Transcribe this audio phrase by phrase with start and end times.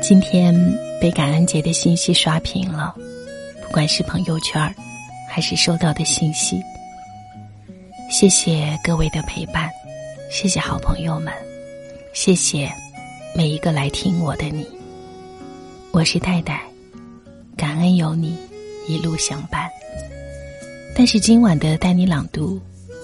[0.00, 0.54] 今天
[0.98, 2.94] 被感恩节的信息刷屏了，
[3.62, 4.74] 不管是朋友圈
[5.28, 6.58] 还是收到的信息。
[8.08, 9.70] 谢谢各位的陪伴，
[10.30, 11.32] 谢谢好朋友们，
[12.14, 12.72] 谢谢
[13.34, 14.66] 每一个来听我的你。
[15.92, 16.62] 我是戴戴，
[17.54, 18.38] 感恩有你
[18.88, 19.68] 一路相伴。
[20.96, 22.58] 但是今晚的带你朗读，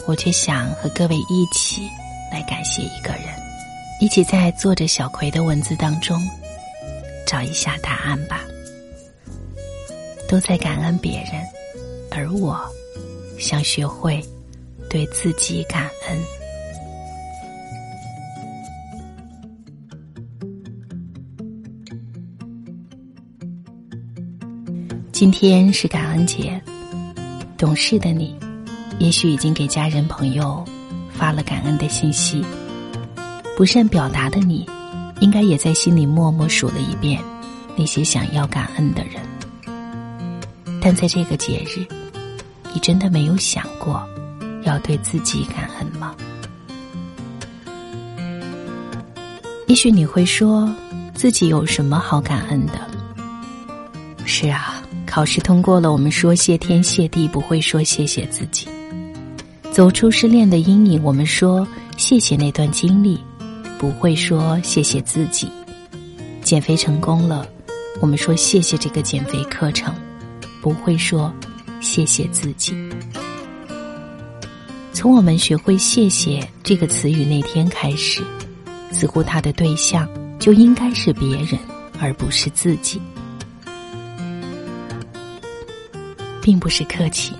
[0.07, 1.83] 我却想和各位一起
[2.33, 3.27] 来感谢一个人，
[4.01, 6.19] 一起在作者小葵的文字当中
[7.27, 8.41] 找一下答案吧。
[10.29, 11.43] 都在感恩别人，
[12.11, 12.59] 而我
[13.39, 14.25] 想学会
[14.89, 16.19] 对自己感恩。
[25.13, 26.61] 今天是感恩节，
[27.57, 28.37] 懂事的你，
[28.99, 30.65] 也许已经给家人朋友
[31.11, 32.43] 发了感恩的信息；
[33.57, 34.69] 不善表达的你，
[35.21, 37.23] 应该也在心里默默数了一遍
[37.77, 39.23] 那些想要感恩的人。
[40.81, 41.87] 但在这个节日，
[42.73, 44.07] 你真的没有想过
[44.65, 46.15] 要对自己感恩吗？
[49.67, 50.73] 也许你会说，
[51.15, 52.75] 自己有什么好感恩的？
[54.25, 54.83] 是啊。
[55.07, 58.67] 考试通过了，我们说谢天谢地，不会说谢谢自己；
[59.71, 63.19] 走出失恋的阴影，我们说谢谢那段经历，
[63.79, 65.49] 不会说谢谢自己；
[66.43, 67.47] 减肥成功了，
[68.01, 69.95] 我们说谢谢这个减肥课程，
[70.63, 71.33] 不会说
[71.81, 72.75] 谢谢自己。
[74.93, 78.23] 从我们学会“谢谢”这个词语那天开始，
[78.91, 81.59] 似乎他的对象就应该是别人，
[82.01, 83.01] 而不是自己。
[86.41, 87.35] 并不是客气，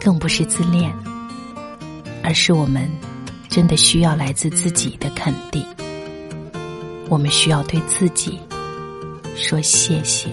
[0.00, 0.92] 更不是自恋，
[2.24, 2.90] 而是我们
[3.52, 5.62] 真的需要来自自己的肯定。
[7.10, 8.38] 我们需要对自己
[9.36, 10.30] 说谢谢。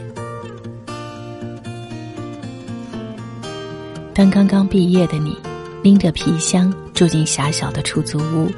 [4.13, 5.37] 当刚刚毕业的你
[5.83, 8.49] 拎着皮箱住进狭小的出租屋，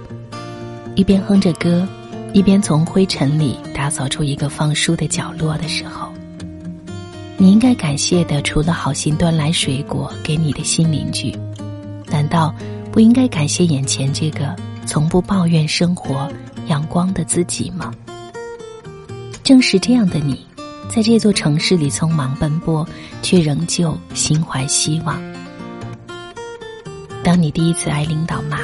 [0.96, 1.88] 一边哼着歌，
[2.31, 6.14] 一边从灰尘里打扫出一个放书的角落的时候。
[7.38, 11.35] 你应该感谢的，除了好心端来水果给你的新邻居，
[12.06, 12.53] 难道
[12.91, 16.29] 不应该感谢眼前这个从不抱怨生活
[16.68, 17.94] 阳光的自己吗？
[19.44, 20.46] 正是这样的你，
[20.90, 22.88] 在这座城市里匆忙奔波，
[23.22, 25.22] 却仍旧心怀希望。
[27.24, 28.59] 当你第一次挨领导骂，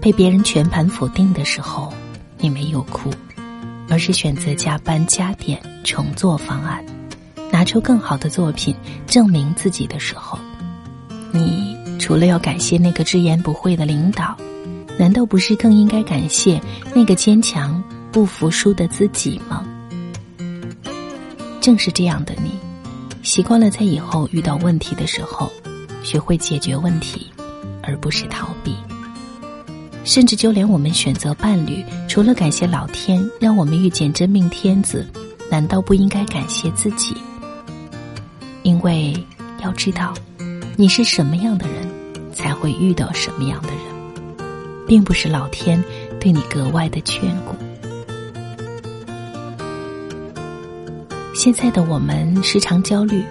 [0.00, 1.92] 被别人全盘否定的时候，
[2.38, 3.10] 你没有哭，
[3.88, 6.84] 而是选择加班加点重做方案。
[7.52, 8.74] 拿出更好的作品
[9.06, 10.38] 证明自己的时候，
[11.32, 11.59] 你
[12.00, 14.34] 除了要感谢那个直言不讳的领导，
[14.98, 16.58] 难道不是更应该感谢
[16.94, 17.80] 那个坚强
[18.10, 19.64] 不服输的自己吗？
[21.60, 22.52] 正是这样的你，
[23.22, 25.52] 习惯了在以后遇到问题的时候，
[26.02, 27.30] 学会解决问题，
[27.82, 28.74] 而不是逃避。
[30.02, 35.06] 甚至就连我们选择伴侣，除了感谢老天让我们遇见真命天子，
[35.50, 37.14] 难道不应该感谢自己？
[38.62, 39.14] 因为
[39.62, 40.14] 要知道，
[40.76, 41.79] 你是什么样的人，
[42.40, 44.46] 才会遇到什么样的人，
[44.86, 45.82] 并不是老天
[46.18, 47.54] 对你格外的眷顾。
[51.34, 53.22] 现在的我们时常焦虑，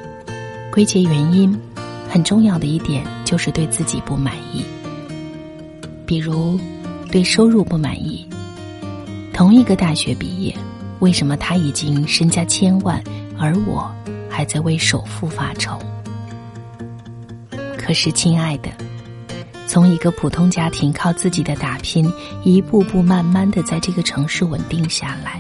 [0.72, 1.60] 归结原因，
[2.08, 4.64] 很重要的一点就是对自己不满意。
[6.06, 6.60] 比如，
[7.12, 8.28] 对收入不满意，
[9.34, 10.56] 同一个大学毕业，
[11.00, 13.04] 为什么他已经身家千万，
[13.40, 13.92] 而我？
[14.30, 15.78] 还在为首付发愁。
[17.76, 18.70] 可是，亲爱的，
[19.70, 22.12] 从一个普通家庭靠自己的打拼，
[22.44, 25.40] 一步步慢慢的在这个城市稳定下来，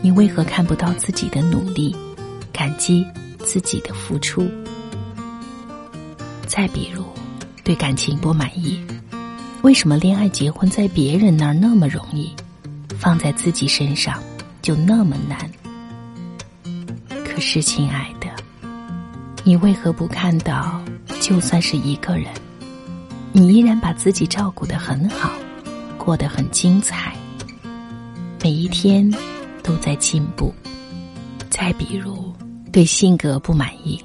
[0.00, 1.94] 你为何看不到自己的努力，
[2.50, 3.04] 感激
[3.40, 4.48] 自己的付出？
[6.46, 7.04] 再比如，
[7.62, 8.82] 对感情不满意，
[9.60, 12.34] 为什么恋爱结婚在别人那儿那么容易，
[12.98, 14.22] 放在自己身上
[14.62, 15.38] 就那么难？
[17.26, 18.28] 可是，亲爱的，
[19.44, 20.80] 你为何不看到，
[21.20, 22.32] 就算是一个人，
[23.32, 25.30] 你依然把自己照顾得很好，
[25.96, 27.14] 过得很精彩，
[28.42, 29.08] 每一天
[29.62, 30.52] 都在进步。
[31.50, 32.32] 再比如，
[32.72, 34.02] 对性格不满意，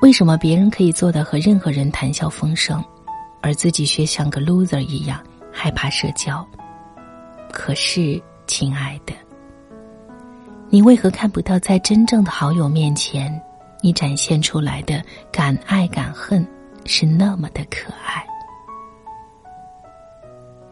[0.00, 2.82] 为什么别人可以做的和任何人谈笑风生，
[3.40, 5.20] 而自己却像个 loser 一样
[5.52, 6.46] 害怕社交？
[7.52, 9.12] 可是，亲爱的。
[10.70, 13.40] 你为何看不到，在真正的好友面前，
[13.82, 16.46] 你展现出来的敢爱敢恨
[16.84, 18.24] 是那么的可爱？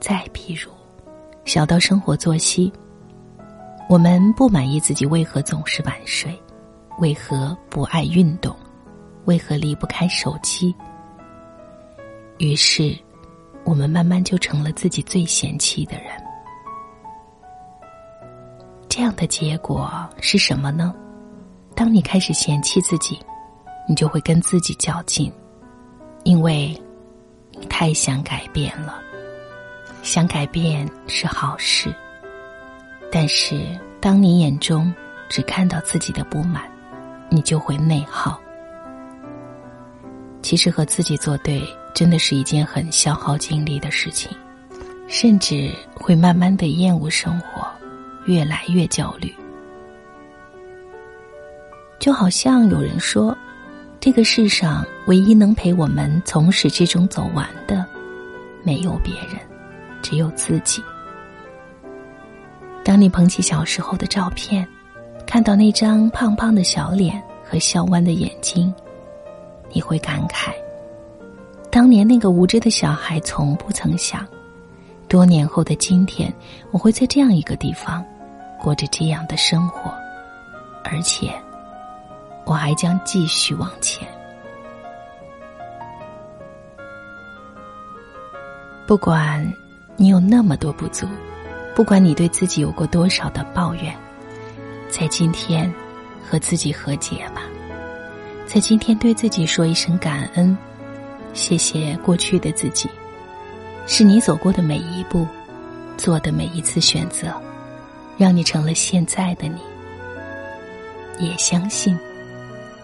[0.00, 0.70] 再比如，
[1.44, 2.72] 小到生活作息，
[3.88, 6.36] 我们不满意自己为何总是晚睡，
[6.98, 8.56] 为何不爱运动，
[9.26, 10.74] 为何离不开手机。
[12.38, 12.96] 于是，
[13.64, 16.10] 我们慢慢就成了自己最嫌弃的人。
[18.88, 19.90] 这样的结果
[20.20, 20.94] 是什么呢？
[21.74, 23.18] 当你开始嫌弃自己，
[23.88, 25.32] 你就会跟自己较劲，
[26.24, 26.76] 因为
[27.52, 29.00] 你太想改变了。
[30.02, 31.94] 想改变是好事。
[33.12, 34.92] 但是，当你眼中
[35.28, 36.62] 只看到自己的不满，
[37.28, 38.40] 你就会内耗。
[40.42, 41.62] 其实和自己作对，
[41.94, 44.30] 真的是一件很消耗精力的事情，
[45.06, 47.66] 甚至会慢慢的厌恶生活，
[48.24, 49.34] 越来越焦虑。
[51.98, 53.36] 就好像有人说，
[54.00, 57.84] 这个世上唯一能陪我们从始至终走完的，
[58.62, 59.38] 没有别人，
[60.00, 60.82] 只有自己。
[62.82, 64.66] 当你捧起小时候的照片，
[65.26, 68.72] 看到那张胖胖的小脸和笑弯的眼睛，
[69.70, 70.54] 你会感慨：
[71.70, 74.26] 当年那个无知的小孩从不曾想，
[75.08, 76.32] 多年后的今天，
[76.70, 78.02] 我会在这样一个地方，
[78.58, 79.92] 过着这样的生活，
[80.84, 81.30] 而且
[82.50, 84.08] 我还将继续往前。
[88.88, 89.40] 不管
[89.96, 91.06] 你有那么多不足。
[91.76, 93.96] 不管你对自己有过多少的抱怨，
[94.88, 95.72] 在今天
[96.28, 97.42] 和自己和解吧，
[98.46, 100.58] 在今天对自己说一声感恩，
[101.32, 102.90] 谢谢过去的自己，
[103.86, 105.24] 是你走过的每一步，
[105.96, 107.32] 做的每一次选择，
[108.18, 109.60] 让你成了现在的你。
[111.24, 111.96] 也相信，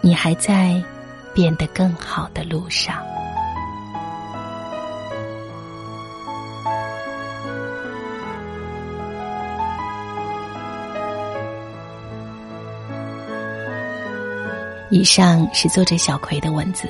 [0.07, 0.81] 你还在
[1.35, 3.05] 变得更好的路上。
[14.91, 16.87] 以上是作者小葵的文字，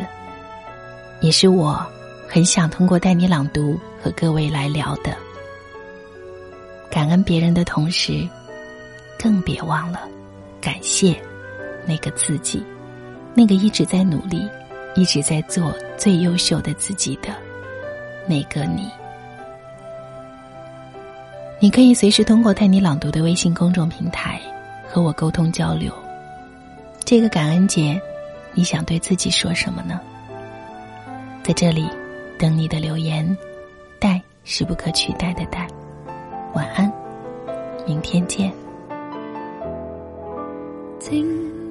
[1.23, 1.83] 也是我
[2.29, 5.17] 很想通过带你朗读和各位来聊的。
[6.91, 8.29] 感恩别人的同时，
[9.19, 10.03] 更别忘了
[10.61, 11.19] 感谢
[11.87, 12.63] 那个自己，
[13.37, 14.49] 那个一直在努力、
[14.95, 17.29] 一直在做最优秀的自己的
[18.27, 18.91] 那个你。
[21.61, 24.41] 你可以随时通过带你朗读的微信公众平台
[24.89, 25.93] 和我沟通交流。
[27.05, 28.01] 这个感恩节，
[28.55, 30.01] 你想对自己说什么呢？
[31.45, 31.87] 在这里
[32.39, 33.37] 等你的留言。
[33.99, 35.67] 带是不可取代的带。
[36.53, 36.93] 晚安，
[37.87, 38.53] 明天见。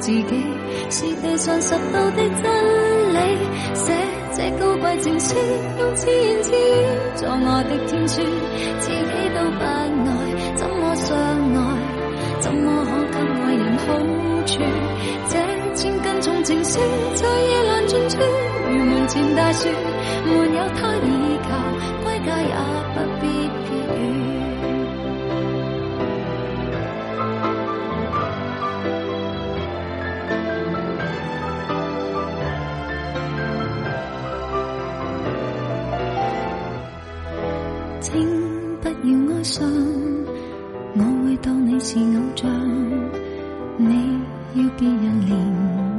[0.00, 0.24] 自己
[0.90, 2.44] 是地上拾到的真
[3.14, 3.18] 理。
[3.74, 3.92] 写
[4.34, 5.34] 这高贵情书，
[5.78, 6.54] 用自言自语
[7.16, 8.22] 做我的天书，
[8.80, 8.94] 自己
[9.34, 9.66] 都不爱，
[10.56, 11.56] 怎么相爱？
[12.40, 13.84] 怎么可给爱人好
[14.46, 14.60] 处？
[15.28, 15.34] 这
[15.74, 16.78] 千斤重情书
[17.14, 18.18] 在夜阑尽处，
[18.68, 19.68] 如门前大树，
[20.24, 21.37] 没有他倚
[44.54, 45.32] 要别人怜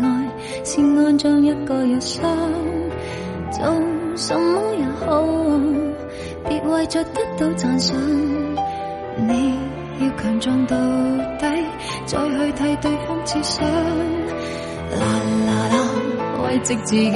[0.03, 0.07] 爱，
[0.63, 2.29] 是按像一个日常。
[3.51, 3.65] 做
[4.15, 5.25] 什么也好，
[6.47, 7.97] 别为着得到赞赏。
[9.27, 9.53] 你
[9.99, 10.75] 要强壮到
[11.39, 11.45] 底，
[12.05, 13.65] 再去替对方设想。
[14.91, 15.05] 啦
[15.45, 15.77] 啦啦，
[16.43, 17.11] 慰藉自己，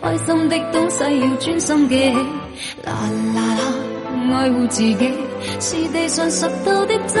[0.00, 2.12] 开心的东西要专心记起。
[2.84, 2.92] 啦
[3.34, 5.12] 啦啦，爱护自己。
[5.58, 7.20] 是地上拾到的真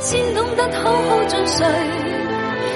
[0.00, 0.20] 避雨。
[0.82, 1.66] 好好进睡。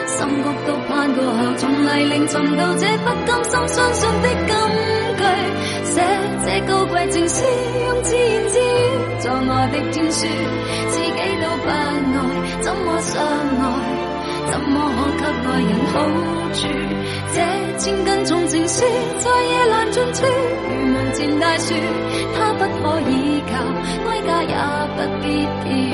[0.06, 4.52] 深谷都攀过后，从泥泞寻到这不甘心相信的金
[5.16, 5.22] 句。
[5.84, 5.94] 写
[6.44, 7.36] 这高贵情书，
[7.86, 8.62] 用自言自语
[9.20, 10.26] 作我的天书，
[10.90, 11.72] 自己都不爱，
[12.60, 13.62] 怎么相爱？
[14.50, 14.74] 怎么
[15.18, 15.94] 可给爱人好
[16.52, 16.60] 处？
[17.32, 17.36] 这
[17.78, 18.84] 千斤重情书，
[19.18, 20.18] 在夜阑尽处，
[20.68, 21.74] 如门前大树，
[22.36, 23.12] 它不可依
[23.50, 23.52] 靠，
[24.04, 24.54] 归家也
[24.94, 25.24] 不必
[25.64, 25.93] 寄语。